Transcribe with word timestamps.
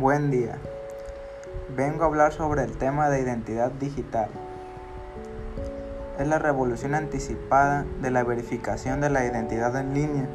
Buen 0.00 0.30
día. 0.30 0.56
Vengo 1.76 2.04
a 2.04 2.06
hablar 2.06 2.32
sobre 2.32 2.64
el 2.64 2.78
tema 2.78 3.10
de 3.10 3.20
identidad 3.20 3.70
digital. 3.70 4.30
Es 6.18 6.26
la 6.26 6.38
revolución 6.38 6.94
anticipada 6.94 7.84
de 8.00 8.10
la 8.10 8.24
verificación 8.24 9.02
de 9.02 9.10
la 9.10 9.26
identidad 9.26 9.76
en 9.76 9.92
línea, 9.92 10.26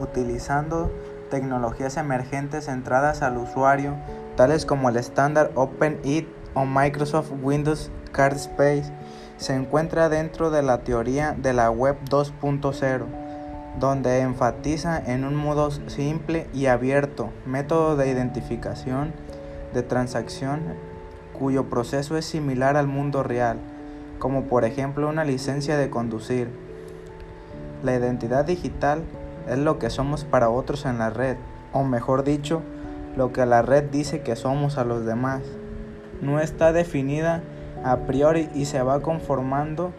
utilizando 0.00 0.90
tecnologías 1.30 1.98
emergentes 1.98 2.64
centradas 2.64 3.20
al 3.20 3.36
usuario, 3.36 3.94
tales 4.36 4.64
como 4.64 4.88
el 4.88 4.96
estándar 4.96 5.50
OpenID 5.54 6.24
o 6.54 6.64
Microsoft 6.64 7.30
Windows 7.42 7.90
Card 8.10 8.36
Space, 8.36 8.90
se 9.36 9.54
encuentra 9.54 10.08
dentro 10.08 10.50
de 10.50 10.62
la 10.62 10.78
teoría 10.78 11.32
de 11.36 11.52
la 11.52 11.70
Web 11.70 11.98
2.0 12.08 13.23
donde 13.78 14.20
enfatiza 14.20 15.02
en 15.04 15.24
un 15.24 15.34
modo 15.34 15.70
simple 15.70 16.46
y 16.52 16.66
abierto 16.66 17.30
método 17.44 17.96
de 17.96 18.08
identificación 18.08 19.12
de 19.72 19.82
transacción 19.82 20.60
cuyo 21.36 21.68
proceso 21.68 22.16
es 22.16 22.24
similar 22.24 22.76
al 22.76 22.86
mundo 22.86 23.22
real, 23.22 23.58
como 24.18 24.44
por 24.44 24.64
ejemplo 24.64 25.08
una 25.08 25.24
licencia 25.24 25.76
de 25.76 25.90
conducir. 25.90 26.48
La 27.82 27.94
identidad 27.94 28.44
digital 28.44 29.02
es 29.48 29.58
lo 29.58 29.78
que 29.78 29.90
somos 29.90 30.24
para 30.24 30.48
otros 30.48 30.86
en 30.86 30.98
la 30.98 31.10
red, 31.10 31.36
o 31.72 31.82
mejor 31.82 32.22
dicho, 32.24 32.62
lo 33.16 33.32
que 33.32 33.44
la 33.44 33.62
red 33.62 33.84
dice 33.84 34.22
que 34.22 34.36
somos 34.36 34.78
a 34.78 34.84
los 34.84 35.04
demás. 35.04 35.42
No 36.22 36.40
está 36.40 36.72
definida 36.72 37.42
a 37.84 37.98
priori 38.06 38.48
y 38.54 38.64
se 38.64 38.80
va 38.82 39.00
conformando 39.00 39.92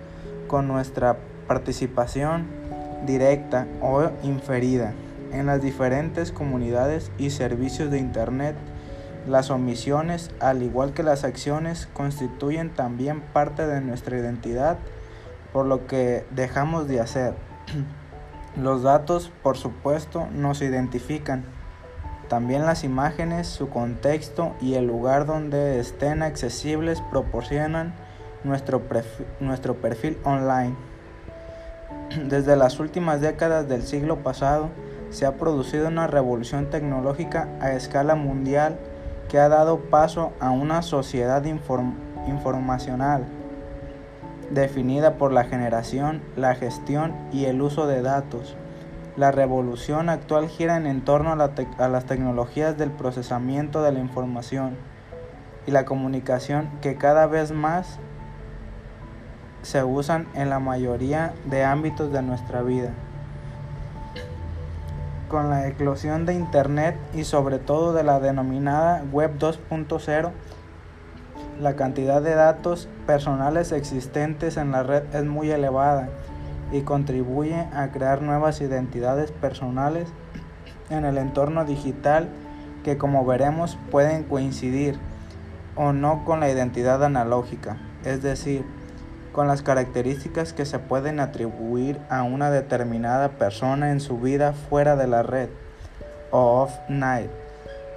con 0.47 0.67
nuestra 0.67 1.17
participación 1.47 2.47
directa 3.05 3.67
o 3.81 4.09
inferida 4.23 4.93
en 5.31 5.47
las 5.47 5.61
diferentes 5.61 6.31
comunidades 6.31 7.11
y 7.17 7.29
servicios 7.29 7.91
de 7.91 7.99
Internet. 7.99 8.55
Las 9.27 9.49
omisiones, 9.49 10.31
al 10.39 10.61
igual 10.61 10.93
que 10.93 11.03
las 11.03 11.23
acciones, 11.23 11.87
constituyen 11.93 12.69
también 12.69 13.21
parte 13.21 13.65
de 13.65 13.81
nuestra 13.81 14.17
identidad, 14.17 14.77
por 15.51 15.65
lo 15.65 15.87
que 15.87 16.25
dejamos 16.31 16.87
de 16.87 17.01
hacer. 17.01 17.33
Los 18.55 18.83
datos, 18.83 19.31
por 19.43 19.57
supuesto, 19.57 20.27
nos 20.31 20.61
identifican. 20.61 21.43
También 22.29 22.65
las 22.65 22.83
imágenes, 22.83 23.47
su 23.47 23.69
contexto 23.69 24.55
y 24.61 24.75
el 24.75 24.87
lugar 24.87 25.25
donde 25.25 25.79
estén 25.79 26.23
accesibles 26.23 27.01
proporcionan 27.11 27.93
nuestro, 28.45 28.81
nuestro 29.41 29.75
perfil 29.75 30.17
online. 30.23 30.75
Desde 32.23 32.55
las 32.55 32.79
últimas 32.79 33.19
décadas 33.19 33.67
del 33.67 33.83
siglo 33.83 34.23
pasado 34.23 34.69
se 35.09 35.25
ha 35.25 35.35
producido 35.35 35.89
una 35.89 36.07
revolución 36.07 36.69
tecnológica 36.69 37.49
a 37.59 37.73
escala 37.73 38.15
mundial 38.15 38.77
que 39.29 39.39
ha 39.39 39.49
dado 39.49 39.79
paso 39.79 40.31
a 40.39 40.49
una 40.51 40.81
sociedad 40.81 41.43
informacional 42.27 43.25
definida 44.49 45.17
por 45.17 45.33
la 45.33 45.43
generación, 45.43 46.21
la 46.35 46.55
gestión 46.55 47.13
y 47.31 47.45
el 47.45 47.61
uso 47.61 47.87
de 47.87 48.01
datos. 48.01 48.55
La 49.17 49.31
revolución 49.31 50.09
actual 50.09 50.47
gira 50.49 50.77
en 50.77 51.01
torno 51.03 51.31
a, 51.31 51.51
a 51.77 51.87
las 51.87 52.05
tecnologías 52.05 52.77
del 52.77 52.91
procesamiento 52.91 53.81
de 53.81 53.91
la 53.91 53.99
información 53.99 54.77
y 55.67 55.71
la 55.71 55.85
comunicación 55.85 56.69
que 56.81 56.95
cada 56.95 57.25
vez 57.27 57.51
más 57.51 57.99
se 59.65 59.83
usan 59.83 60.27
en 60.35 60.51
la 60.51 60.59
mayoría 60.59 61.33
de 61.45 61.63
ámbitos 61.63 62.13
de 62.13 62.21
nuestra 62.21 62.61
vida. 62.61 62.91
Con 65.27 65.49
la 65.49 65.67
eclosión 65.67 66.27
de 66.27 66.35
Internet 66.35 66.95
y 67.15 67.23
sobre 67.23 67.57
todo 67.57 67.91
de 67.91 68.03
la 68.03 68.19
denominada 68.19 69.03
Web 69.11 69.39
2.0, 69.39 70.31
la 71.59 71.75
cantidad 71.75 72.21
de 72.21 72.35
datos 72.35 72.87
personales 73.07 73.71
existentes 73.71 74.57
en 74.57 74.71
la 74.71 74.83
red 74.83 75.03
es 75.15 75.25
muy 75.25 75.49
elevada 75.49 76.09
y 76.71 76.81
contribuye 76.81 77.55
a 77.73 77.89
crear 77.91 78.21
nuevas 78.21 78.61
identidades 78.61 79.31
personales 79.31 80.07
en 80.91 81.05
el 81.05 81.17
entorno 81.17 81.65
digital 81.65 82.29
que 82.83 82.99
como 82.99 83.25
veremos 83.25 83.79
pueden 83.89 84.25
coincidir 84.25 84.99
o 85.75 85.91
no 85.91 86.23
con 86.23 86.39
la 86.39 86.51
identidad 86.51 87.03
analógica, 87.03 87.77
es 88.03 88.21
decir, 88.21 88.63
con 89.35 89.47
las 89.49 89.61
características 89.61 90.53
que 90.53 90.65
se 90.65 90.79
pueden 90.79 91.19
atribuir 91.19 91.99
a 92.09 92.23
una 92.23 92.49
determinada 92.51 93.31
persona 93.31 93.91
en 93.91 93.99
su 93.99 94.17
vida 94.17 94.53
fuera 94.53 94.95
de 94.95 95.07
la 95.07 95.23
red 95.23 95.49
o 96.31 96.61
off-night. 96.61 97.29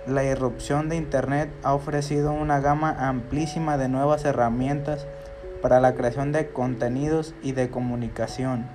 La 0.09 0.25
irrupción 0.25 0.88
de 0.88 0.97
Internet 0.97 1.49
ha 1.62 1.75
ofrecido 1.75 2.32
una 2.32 2.59
gama 2.59 3.09
amplísima 3.09 3.78
de 3.78 3.88
nuevas 3.88 4.25
herramientas 4.25 5.06
para 5.62 5.78
la 5.78 5.94
creación 5.94 6.32
de 6.32 6.49
contenidos 6.49 7.37
y 7.41 7.53
de 7.53 7.70
comunicación, 7.70 8.66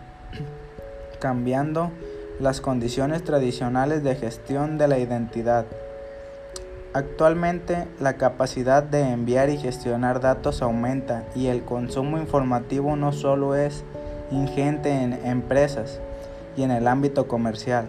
cambiando 1.20 1.92
las 2.40 2.62
condiciones 2.62 3.26
tradicionales 3.26 4.04
de 4.06 4.16
gestión 4.16 4.78
de 4.78 4.88
la 4.88 5.00
identidad. 5.00 5.66
Actualmente 6.94 7.88
la 8.00 8.18
capacidad 8.18 8.84
de 8.84 9.02
enviar 9.02 9.50
y 9.50 9.58
gestionar 9.58 10.20
datos 10.20 10.62
aumenta 10.62 11.24
y 11.36 11.48
el 11.48 11.64
consumo 11.64 12.20
informativo 12.20 12.96
no 12.96 13.12
solo 13.12 13.56
es 13.56 13.84
ingente 14.30 15.02
en 15.02 15.14
empresas 15.26 16.00
y 16.56 16.62
en 16.62 16.70
el 16.70 16.88
ámbito 16.88 17.28
comercial, 17.28 17.88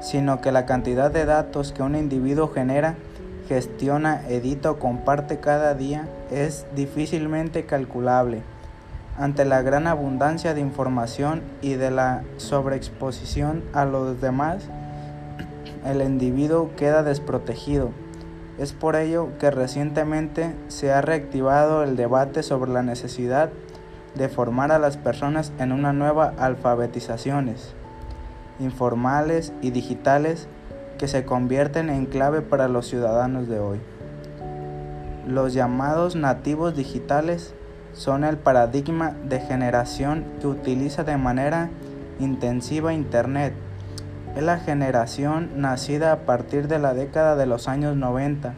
sino 0.00 0.40
que 0.40 0.50
la 0.50 0.66
cantidad 0.66 1.12
de 1.12 1.26
datos 1.26 1.70
que 1.70 1.84
un 1.84 1.94
individuo 1.94 2.48
genera, 2.48 2.96
gestiona, 3.46 4.28
edita 4.28 4.72
o 4.72 4.80
comparte 4.80 5.38
cada 5.38 5.74
día 5.74 6.08
es 6.32 6.66
difícilmente 6.74 7.66
calculable. 7.66 8.42
Ante 9.16 9.44
la 9.44 9.62
gran 9.62 9.86
abundancia 9.86 10.54
de 10.54 10.60
información 10.60 11.40
y 11.62 11.74
de 11.74 11.92
la 11.92 12.24
sobreexposición 12.36 13.62
a 13.72 13.84
los 13.84 14.20
demás, 14.20 14.68
el 15.84 16.02
individuo 16.02 16.70
queda 16.76 17.02
desprotegido. 17.02 17.90
Es 18.58 18.72
por 18.72 18.96
ello 18.96 19.28
que 19.38 19.50
recientemente 19.50 20.54
se 20.68 20.92
ha 20.92 21.00
reactivado 21.00 21.82
el 21.82 21.96
debate 21.96 22.42
sobre 22.42 22.72
la 22.72 22.82
necesidad 22.82 23.50
de 24.14 24.28
formar 24.28 24.70
a 24.72 24.78
las 24.78 24.96
personas 24.96 25.52
en 25.58 25.72
una 25.72 25.92
nueva 25.92 26.34
alfabetizaciones 26.38 27.74
informales 28.60 29.52
y 29.60 29.70
digitales 29.70 30.46
que 30.98 31.08
se 31.08 31.24
convierten 31.24 31.90
en 31.90 32.06
clave 32.06 32.40
para 32.40 32.68
los 32.68 32.86
ciudadanos 32.86 33.48
de 33.48 33.58
hoy. 33.58 33.80
Los 35.26 35.54
llamados 35.54 36.16
nativos 36.16 36.76
digitales 36.76 37.54
son 37.92 38.24
el 38.24 38.36
paradigma 38.36 39.16
de 39.24 39.40
generación 39.40 40.24
que 40.40 40.46
utiliza 40.46 41.04
de 41.04 41.16
manera 41.16 41.70
intensiva 42.20 42.92
Internet 42.92 43.54
es 44.34 44.42
la 44.42 44.58
generación 44.58 45.50
nacida 45.60 46.12
a 46.12 46.18
partir 46.20 46.66
de 46.68 46.78
la 46.78 46.94
década 46.94 47.36
de 47.36 47.46
los 47.46 47.68
años 47.68 47.96
90 47.96 48.54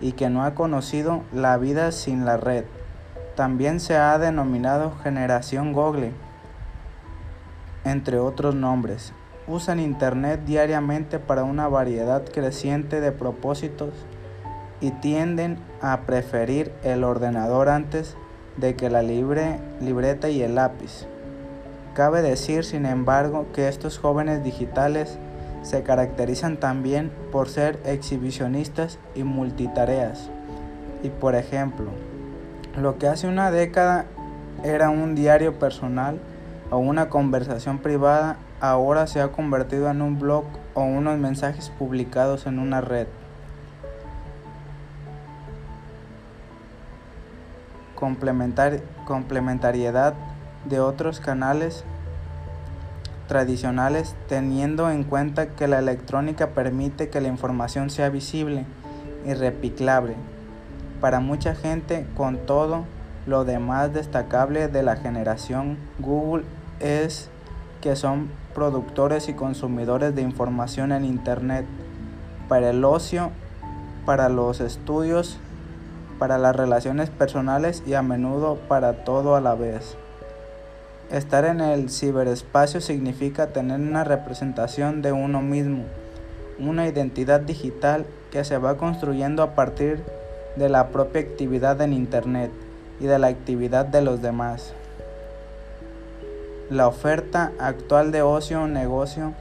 y 0.00 0.12
que 0.12 0.30
no 0.30 0.44
ha 0.44 0.54
conocido 0.54 1.22
la 1.32 1.56
vida 1.58 1.92
sin 1.92 2.24
la 2.24 2.36
red. 2.36 2.64
También 3.36 3.80
se 3.80 3.96
ha 3.96 4.18
denominado 4.18 4.92
generación 5.02 5.72
Google, 5.72 6.12
entre 7.84 8.18
otros 8.18 8.54
nombres. 8.54 9.12
Usan 9.46 9.80
Internet 9.80 10.40
diariamente 10.46 11.18
para 11.18 11.44
una 11.44 11.68
variedad 11.68 12.24
creciente 12.24 13.00
de 13.00 13.12
propósitos 13.12 13.90
y 14.80 14.90
tienden 14.90 15.58
a 15.82 16.00
preferir 16.02 16.72
el 16.82 17.04
ordenador 17.04 17.68
antes 17.68 18.16
de 18.56 18.74
que 18.74 18.90
la 18.90 19.02
libre, 19.02 19.58
libreta 19.80 20.28
y 20.28 20.42
el 20.42 20.54
lápiz. 20.54 21.06
Cabe 21.94 22.22
decir, 22.22 22.64
sin 22.64 22.86
embargo, 22.86 23.46
que 23.52 23.68
estos 23.68 23.98
jóvenes 23.98 24.44
digitales 24.44 25.18
se 25.62 25.82
caracterizan 25.82 26.58
también 26.58 27.10
por 27.32 27.48
ser 27.48 27.80
exhibicionistas 27.84 28.98
y 29.14 29.24
multitareas. 29.24 30.30
Y 31.02 31.08
por 31.10 31.34
ejemplo, 31.34 31.90
lo 32.80 32.98
que 32.98 33.08
hace 33.08 33.26
una 33.26 33.50
década 33.50 34.06
era 34.62 34.90
un 34.90 35.14
diario 35.14 35.58
personal 35.58 36.20
o 36.70 36.78
una 36.78 37.08
conversación 37.08 37.78
privada, 37.78 38.36
ahora 38.60 39.06
se 39.06 39.20
ha 39.20 39.32
convertido 39.32 39.90
en 39.90 40.02
un 40.02 40.18
blog 40.18 40.44
o 40.74 40.82
unos 40.82 41.18
mensajes 41.18 41.70
publicados 41.70 42.46
en 42.46 42.58
una 42.58 42.80
red. 42.80 43.06
complementariedad 49.04 50.14
de 50.64 50.80
otros 50.80 51.20
canales 51.20 51.84
tradicionales 53.28 54.16
teniendo 54.28 54.90
en 54.90 55.04
cuenta 55.04 55.50
que 55.50 55.68
la 55.68 55.78
electrónica 55.78 56.48
permite 56.48 57.10
que 57.10 57.20
la 57.20 57.28
información 57.28 57.90
sea 57.90 58.08
visible 58.08 58.64
y 59.26 59.34
replicable. 59.34 60.16
Para 61.00 61.20
mucha 61.20 61.54
gente, 61.54 62.06
con 62.16 62.38
todo 62.38 62.84
lo 63.26 63.44
demás 63.44 63.92
destacable 63.92 64.68
de 64.68 64.82
la 64.82 64.96
generación 64.96 65.78
Google 65.98 66.44
es 66.80 67.30
que 67.80 67.96
son 67.96 68.30
productores 68.54 69.28
y 69.28 69.34
consumidores 69.34 70.14
de 70.14 70.22
información 70.22 70.92
en 70.92 71.04
Internet. 71.04 71.66
Para 72.48 72.70
el 72.70 72.84
ocio 72.84 73.30
para 74.04 74.28
los 74.28 74.60
estudios, 74.60 75.38
para 76.18 76.38
las 76.38 76.56
relaciones 76.56 77.10
personales 77.10 77.82
y 77.86 77.94
a 77.94 78.02
menudo 78.02 78.56
para 78.68 79.04
todo 79.04 79.36
a 79.36 79.40
la 79.40 79.54
vez. 79.54 79.96
Estar 81.10 81.44
en 81.44 81.60
el 81.60 81.90
ciberespacio 81.90 82.80
significa 82.80 83.48
tener 83.48 83.80
una 83.80 84.04
representación 84.04 85.02
de 85.02 85.10
uno 85.10 85.42
mismo, 85.42 85.82
una 86.60 86.86
identidad 86.86 87.40
digital 87.40 88.06
que 88.30 88.44
se 88.44 88.58
va 88.58 88.76
construyendo 88.76 89.42
a 89.42 89.56
partir 89.56 90.04
de 90.54 90.68
la 90.68 90.90
propia 90.90 91.22
actividad 91.22 91.80
en 91.80 91.94
Internet 91.94 92.52
y 93.00 93.06
de 93.06 93.18
la 93.18 93.26
actividad 93.26 93.86
de 93.86 94.02
los 94.02 94.22
demás. 94.22 94.72
La 96.70 96.86
oferta 96.86 97.50
actual 97.58 98.12
de 98.12 98.22
ocio, 98.22 98.68
negocio 98.68 99.32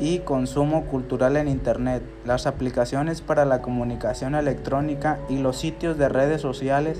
y 0.00 0.18
consumo 0.20 0.86
cultural 0.86 1.36
en 1.36 1.46
Internet, 1.46 2.02
las 2.24 2.48
aplicaciones 2.48 3.20
para 3.20 3.44
la 3.44 3.62
comunicación 3.62 4.34
electrónica 4.34 5.18
y 5.28 5.38
los 5.38 5.56
sitios 5.56 5.98
de 5.98 6.08
redes 6.08 6.40
sociales 6.40 6.98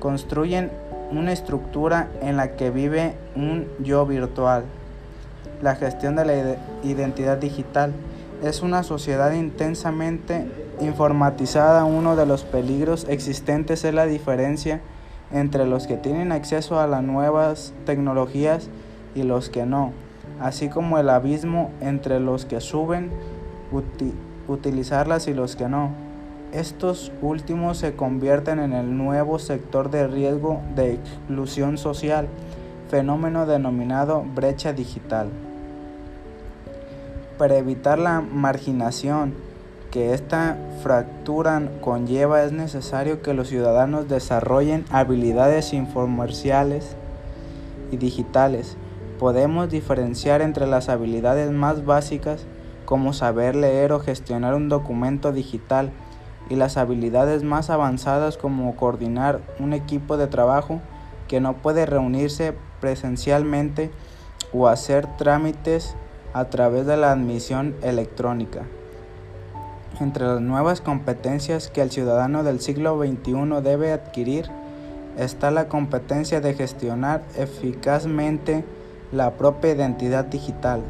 construyen 0.00 0.72
una 1.10 1.32
estructura 1.32 2.08
en 2.20 2.36
la 2.36 2.56
que 2.56 2.70
vive 2.70 3.14
un 3.34 3.66
yo 3.80 4.06
virtual. 4.06 4.64
La 5.62 5.74
gestión 5.76 6.16
de 6.16 6.24
la 6.24 6.56
identidad 6.82 7.38
digital 7.38 7.92
es 8.42 8.62
una 8.62 8.82
sociedad 8.82 9.32
intensamente 9.32 10.46
informatizada. 10.80 11.84
Uno 11.84 12.16
de 12.16 12.26
los 12.26 12.44
peligros 12.44 13.06
existentes 13.08 13.84
es 13.84 13.94
la 13.94 14.06
diferencia 14.06 14.80
entre 15.32 15.66
los 15.66 15.86
que 15.86 15.96
tienen 15.96 16.32
acceso 16.32 16.78
a 16.78 16.86
las 16.86 17.02
nuevas 17.02 17.72
tecnologías 17.84 18.68
y 19.14 19.22
los 19.22 19.48
que 19.48 19.66
no, 19.66 19.92
así 20.40 20.68
como 20.68 20.98
el 20.98 21.08
abismo 21.08 21.70
entre 21.80 22.20
los 22.20 22.44
que 22.44 22.60
suben 22.60 23.10
utilizarlas 24.46 25.26
y 25.26 25.34
los 25.34 25.56
que 25.56 25.68
no. 25.68 26.05
Estos 26.56 27.12
últimos 27.20 27.76
se 27.76 27.96
convierten 27.96 28.60
en 28.60 28.72
el 28.72 28.96
nuevo 28.96 29.38
sector 29.38 29.90
de 29.90 30.06
riesgo 30.06 30.62
de 30.74 30.94
exclusión 30.94 31.76
social, 31.76 32.28
fenómeno 32.88 33.44
denominado 33.44 34.24
brecha 34.34 34.72
digital. 34.72 35.28
Para 37.36 37.58
evitar 37.58 37.98
la 37.98 38.22
marginación 38.22 39.34
que 39.90 40.14
esta 40.14 40.56
fractura 40.82 41.60
conlleva 41.82 42.42
es 42.42 42.52
necesario 42.52 43.20
que 43.20 43.34
los 43.34 43.48
ciudadanos 43.48 44.08
desarrollen 44.08 44.86
habilidades 44.90 45.74
informáticas 45.74 46.96
y 47.92 47.98
digitales 47.98 48.78
Podemos 49.18 49.70
diferenciar 49.70 50.42
entre 50.42 50.66
las 50.66 50.90
habilidades 50.90 51.50
más 51.50 51.86
básicas 51.86 52.44
como 52.84 53.14
saber 53.14 53.56
leer 53.56 53.92
o 53.92 54.00
gestionar 54.00 54.54
un 54.54 54.68
documento 54.68 55.32
digital 55.32 55.90
y 56.48 56.56
las 56.56 56.76
habilidades 56.76 57.42
más 57.42 57.70
avanzadas 57.70 58.36
como 58.36 58.76
coordinar 58.76 59.40
un 59.58 59.72
equipo 59.72 60.16
de 60.16 60.26
trabajo 60.26 60.80
que 61.28 61.40
no 61.40 61.54
puede 61.54 61.86
reunirse 61.86 62.54
presencialmente 62.80 63.90
o 64.52 64.68
hacer 64.68 65.06
trámites 65.16 65.96
a 66.32 66.46
través 66.46 66.86
de 66.86 66.96
la 66.96 67.12
admisión 67.12 67.74
electrónica. 67.82 68.62
Entre 70.00 70.26
las 70.26 70.40
nuevas 70.40 70.80
competencias 70.80 71.68
que 71.70 71.80
el 71.80 71.90
ciudadano 71.90 72.42
del 72.44 72.60
siglo 72.60 72.98
XXI 72.98 73.62
debe 73.62 73.92
adquirir 73.92 74.50
está 75.16 75.50
la 75.50 75.68
competencia 75.68 76.40
de 76.40 76.54
gestionar 76.54 77.22
eficazmente 77.36 78.64
la 79.12 79.32
propia 79.32 79.72
identidad 79.72 80.26
digital. 80.26 80.82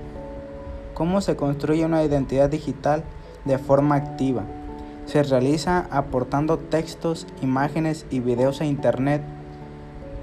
¿Cómo 0.94 1.20
se 1.20 1.36
construye 1.36 1.84
una 1.84 2.02
identidad 2.02 2.50
digital 2.50 3.04
de 3.44 3.58
forma 3.58 3.94
activa? 3.94 4.42
Se 5.06 5.22
realiza 5.22 5.86
aportando 5.90 6.58
textos, 6.58 7.26
imágenes 7.40 8.06
y 8.10 8.20
videos 8.20 8.60
a 8.60 8.64
Internet, 8.64 9.22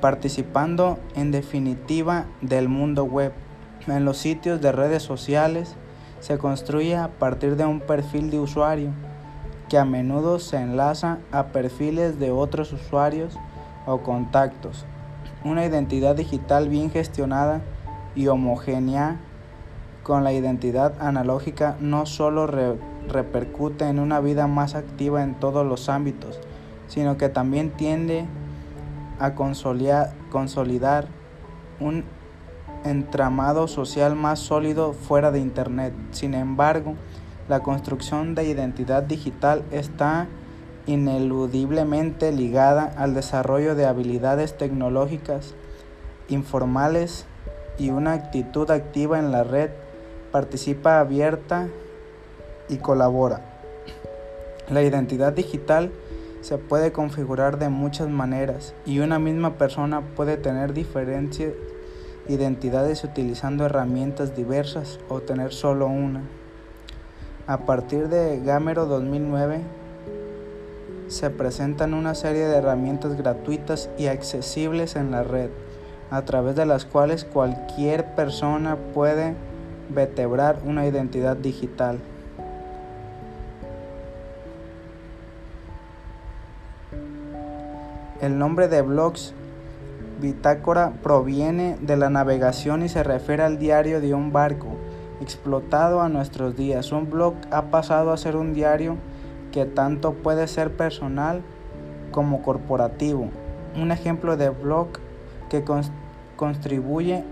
participando 0.02 1.00
en 1.16 1.32
definitiva 1.32 2.26
del 2.42 2.68
mundo 2.68 3.06
web. 3.06 3.32
En 3.88 4.04
los 4.04 4.18
sitios 4.18 4.60
de 4.60 4.74
redes 4.74 5.02
sociales 5.02 5.76
se 6.20 6.38
construye 6.38 6.98
a 6.98 7.08
partir 7.08 7.56
de 7.56 7.66
un 7.66 7.80
perfil 7.80 8.30
de 8.30 8.40
usuario 8.40 8.92
que 9.70 9.78
a 9.78 9.86
menudo 9.86 10.40
se 10.40 10.58
enlaza 10.58 11.20
a 11.32 11.48
perfiles 11.48 12.20
de 12.20 12.32
otros 12.32 12.74
usuarios 12.74 13.40
o 13.86 14.00
contactos. 14.02 14.86
Una 15.46 15.66
identidad 15.66 16.16
digital 16.16 16.68
bien 16.68 16.92
gestionada 16.92 17.62
y 18.16 18.28
homogénea 18.28 19.18
con 20.04 20.24
la 20.26 20.34
identidad 20.34 20.94
analógica 21.02 21.78
no 21.80 22.06
solo 22.06 22.48
repercute 23.08 23.88
en 23.88 24.00
una 24.00 24.20
vida 24.20 24.48
más 24.48 24.76
activa 24.76 25.24
en 25.24 25.36
todos 25.36 25.66
los 25.66 25.90
ámbitos, 25.90 26.40
sino 26.88 27.18
que 27.18 27.30
también 27.30 27.72
tiende 27.72 28.26
a 29.20 29.36
consolidar 29.36 31.08
un 31.80 32.04
entramado 32.84 33.68
social 33.68 34.16
más 34.16 34.40
sólido 34.40 34.94
fuera 34.94 35.32
de 35.32 35.40
Internet. 35.40 35.94
Sin 36.12 36.34
embargo, 36.34 36.96
la 37.48 37.62
construcción 37.62 38.36
de 38.36 38.46
identidad 38.46 39.04
digital 39.04 39.64
está 39.72 40.28
ineludiblemente 40.86 42.32
ligada 42.32 42.94
al 42.98 43.14
desarrollo 43.14 43.76
de 43.76 43.86
habilidades 43.86 44.58
tecnológicas 44.58 45.56
informales 46.28 47.26
y 47.78 47.90
una 47.90 48.14
actitud 48.14 48.70
activa 48.70 49.20
en 49.20 49.32
la 49.32 49.44
red, 49.44 49.72
participa 50.32 51.00
abierta 51.00 51.68
y 52.70 52.78
colabora. 52.78 53.42
La 54.70 54.82
identidad 54.82 55.34
digital 55.34 55.92
se 56.42 56.58
puede 56.58 56.92
configurar 56.92 57.58
de 57.60 57.70
muchas 57.70 58.10
maneras 58.10 58.74
y 58.86 59.00
una 59.00 59.20
misma 59.20 59.58
persona 59.58 60.02
puede 60.16 60.38
tener 60.38 60.74
diferentes 60.74 61.54
identidades 62.28 63.04
utilizando 63.04 63.66
herramientas 63.66 64.36
diversas 64.36 65.00
o 65.10 65.22
tener 65.22 65.54
solo 65.54 65.88
una. 65.88 66.22
A 67.48 67.60
partir 67.60 68.08
de 68.08 68.40
Gamero 68.40 68.86
2009 68.86 69.62
se 71.08 71.30
presentan 71.30 71.94
una 71.94 72.16
serie 72.16 72.46
de 72.46 72.58
herramientas 72.58 73.18
gratuitas 73.18 73.90
y 73.98 74.08
accesibles 74.08 74.96
en 74.96 75.12
la 75.12 75.24
red 75.24 75.50
a 76.10 76.24
través 76.24 76.56
de 76.56 76.66
las 76.66 76.86
cuales 76.86 77.26
cualquier 77.26 78.16
persona 78.16 78.78
puede 78.94 79.36
vertebrar 79.90 80.60
una 80.66 80.86
identidad 80.86 81.36
digital. 81.36 82.00
El 88.24 88.40
nombre 88.40 88.70
de 88.70 88.82
blogs 88.82 89.34
bitácora 90.22 90.94
proviene 91.04 91.76
de 91.82 91.98
la 91.98 92.10
navegación 92.10 92.82
y 92.82 92.88
se 92.88 93.04
refiere 93.04 93.44
al 93.44 93.60
diario 93.60 94.00
de 94.00 94.14
un 94.14 94.32
barco 94.32 94.78
explotado 95.20 96.00
a 96.00 96.08
nuestros 96.08 96.56
días. 96.56 96.94
Un 96.94 97.10
blog 97.10 97.34
ha 97.52 97.64
pasado 97.64 98.14
a 98.14 98.18
ser 98.18 98.38
un 98.38 98.54
diario 98.54 98.96
que 99.52 99.66
tanto 99.66 100.14
puede 100.14 100.48
ser 100.48 100.72
personal 100.72 101.42
como 102.12 102.42
corporativo. 102.44 103.28
Un 103.76 103.92
ejemplo 103.92 104.38
de 104.38 104.52
blog 104.52 104.88
que 105.50 105.66
contribuye 106.38 107.26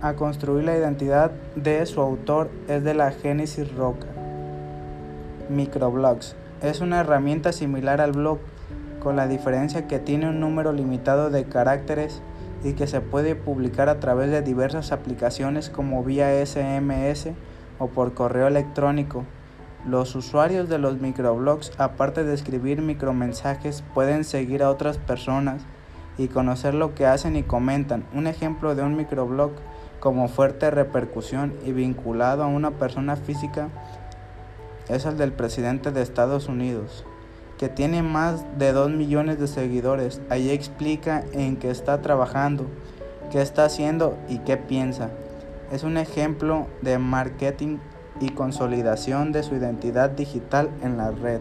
a 0.00 0.14
construir 0.14 0.64
la 0.64 0.76
identidad 0.76 1.30
de 1.54 1.86
su 1.86 2.00
autor 2.00 2.50
es 2.66 2.82
de 2.82 2.94
la 2.94 3.12
Genesis 3.12 3.72
Roca. 3.76 4.08
Microblogs 5.48 6.34
es 6.62 6.80
una 6.80 6.98
herramienta 6.98 7.52
similar 7.52 8.00
al 8.00 8.10
blog, 8.10 8.38
con 9.02 9.16
la 9.16 9.26
diferencia 9.26 9.88
que 9.88 9.98
tiene 9.98 10.28
un 10.28 10.38
número 10.38 10.72
limitado 10.72 11.28
de 11.28 11.44
caracteres 11.44 12.22
y 12.62 12.74
que 12.74 12.86
se 12.86 13.00
puede 13.00 13.34
publicar 13.34 13.88
a 13.88 13.98
través 13.98 14.30
de 14.30 14.42
diversas 14.42 14.92
aplicaciones 14.92 15.70
como 15.70 16.04
vía 16.04 16.44
SMS 16.46 17.30
o 17.80 17.88
por 17.88 18.14
correo 18.14 18.46
electrónico. 18.46 19.24
Los 19.84 20.14
usuarios 20.14 20.68
de 20.68 20.78
los 20.78 21.00
microblogs, 21.00 21.72
aparte 21.78 22.22
de 22.22 22.34
escribir 22.34 22.80
micromensajes, 22.80 23.82
pueden 23.92 24.22
seguir 24.22 24.62
a 24.62 24.70
otras 24.70 24.98
personas 24.98 25.62
y 26.16 26.28
conocer 26.28 26.74
lo 26.74 26.94
que 26.94 27.06
hacen 27.06 27.34
y 27.34 27.42
comentan. 27.42 28.04
Un 28.14 28.28
ejemplo 28.28 28.76
de 28.76 28.82
un 28.82 28.96
microblog 28.96 29.50
como 29.98 30.28
fuerte 30.28 30.70
repercusión 30.70 31.54
y 31.64 31.72
vinculado 31.72 32.44
a 32.44 32.46
una 32.46 32.70
persona 32.70 33.16
física 33.16 33.68
es 34.88 35.06
el 35.06 35.16
del 35.16 35.32
presidente 35.32 35.90
de 35.90 36.02
Estados 36.02 36.48
Unidos, 36.48 37.04
que 37.62 37.68
tiene 37.68 38.02
más 38.02 38.44
de 38.58 38.72
2 38.72 38.90
millones 38.90 39.38
de 39.38 39.46
seguidores. 39.46 40.20
Allí 40.30 40.50
explica 40.50 41.22
en 41.32 41.56
qué 41.56 41.70
está 41.70 42.02
trabajando, 42.02 42.66
qué 43.30 43.40
está 43.40 43.66
haciendo 43.66 44.18
y 44.28 44.38
qué 44.38 44.56
piensa. 44.56 45.10
Es 45.70 45.84
un 45.84 45.96
ejemplo 45.96 46.66
de 46.80 46.98
marketing 46.98 47.78
y 48.18 48.30
consolidación 48.30 49.30
de 49.30 49.44
su 49.44 49.54
identidad 49.54 50.10
digital 50.10 50.70
en 50.82 50.96
la 50.96 51.12
red. 51.12 51.40